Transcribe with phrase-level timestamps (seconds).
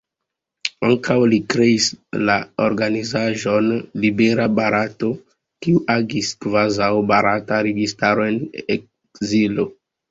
[0.85, 1.89] Ankaŭ li kreis
[2.29, 2.37] la
[2.69, 3.69] organizaĵon
[4.07, 5.13] Libera Barato,
[5.67, 8.43] kiu agis kvazaŭ barata registaro en
[8.81, 9.73] ekzilo.